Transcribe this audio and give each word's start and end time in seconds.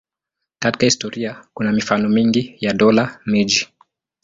Katika 0.59 0.85
historia 0.85 1.45
kuna 1.53 1.71
mifano 1.71 2.09
mingi 2.09 2.55
ya 2.59 2.73
dola-miji. 2.73 3.67